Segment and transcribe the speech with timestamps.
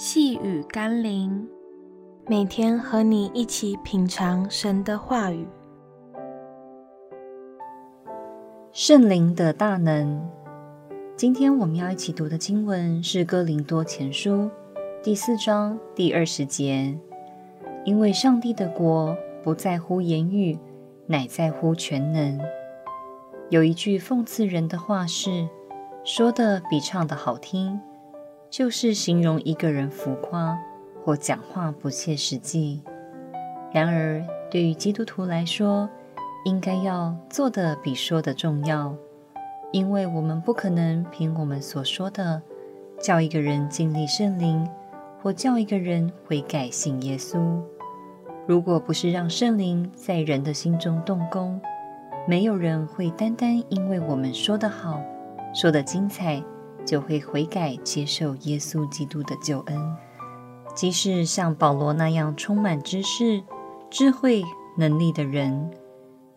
[0.00, 1.48] 细雨甘霖，
[2.28, 5.44] 每天和你一起品尝神的话语。
[8.70, 10.24] 圣灵的大能。
[11.16, 14.30] 今天我们要一起读的经文是《哥林多前书》
[15.02, 16.96] 第四章第二十节。
[17.84, 20.56] 因为上帝的国不在乎言语，
[21.08, 22.38] 乃在乎全能。
[23.50, 25.48] 有一句讽刺人的话是：
[26.04, 27.80] 说的比唱的好听。
[28.50, 30.58] 就是形容一个人浮夸
[31.04, 32.82] 或讲话不切实际。
[33.72, 35.88] 然而，对于基督徒来说，
[36.44, 38.94] 应该要做的比说的重要，
[39.70, 42.40] 因为我们不可能凭我们所说的
[42.98, 44.66] 叫一个人经历圣灵，
[45.22, 47.60] 或叫一个人悔改信耶稣。
[48.46, 51.60] 如果不是让圣灵在人的心中动工，
[52.26, 55.02] 没有人会单单因为我们说得好，
[55.52, 56.42] 说的精彩。
[56.88, 59.78] 就会悔改，接受耶稣基督的救恩。
[60.74, 63.42] 即使像保罗那样充满知识、
[63.90, 64.42] 智慧、
[64.78, 65.70] 能力的人，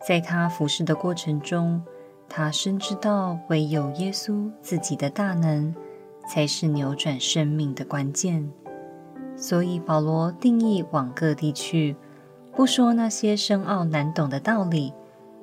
[0.06, 1.82] 在他服侍的过程中，
[2.28, 5.74] 他深知道唯有耶稣自己的大能，
[6.28, 8.46] 才是扭转生命的关键。
[9.34, 11.96] 所以保罗定义往各地去，
[12.54, 14.92] 不说那些深奥难懂的道理，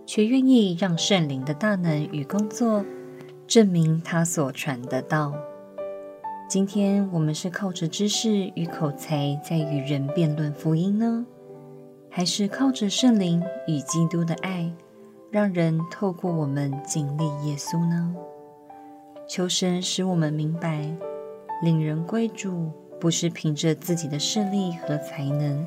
[0.06, 2.86] 却愿意让圣灵的大能与工作。
[3.50, 5.34] 证明他所传的道。
[6.48, 11.26] 今天我们是靠着知识与口才在与人辩论福音呢，
[12.12, 14.72] 还是靠着圣灵与基督的爱，
[15.32, 18.14] 让人透过我们经历耶稣呢？
[19.28, 20.88] 求神使我们明白，
[21.64, 25.66] 领人归主不是凭着自己的势力和才能，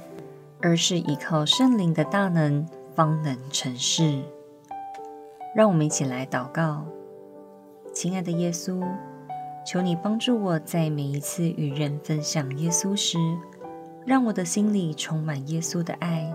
[0.61, 4.21] 而是依靠圣灵的大能方能成事。
[5.53, 6.87] 让我们一起来祷告。
[7.93, 8.83] 亲爱的耶稣，
[9.67, 13.19] 求你帮助我在每一次与人分享耶稣时，
[14.07, 16.35] 让我的心里充满耶稣的爱，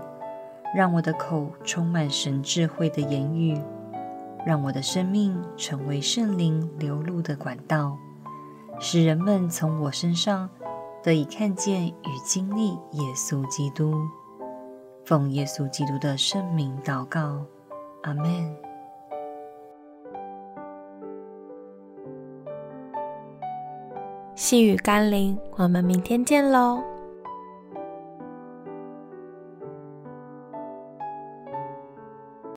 [0.74, 3.60] 让我的口充满神智慧的言语，
[4.46, 7.98] 让我的生命成为圣灵流露的管道，
[8.78, 10.48] 使人们从我身上
[11.02, 13.94] 得以看见与经历耶稣基督。
[15.04, 17.44] 奉耶稣基督的圣名祷告，
[18.02, 18.67] 阿门。
[24.38, 26.80] 细雨甘霖，我们明天见喽。